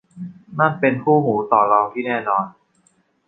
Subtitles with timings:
[0.59, 2.45] นั่นเป็นคู่หูต่อรองที่แน่นอน